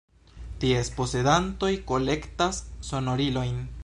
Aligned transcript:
Ties 0.61 0.87
posedantoj 0.99 1.71
kolektas 1.93 2.63
sonorilojn. 2.91 3.63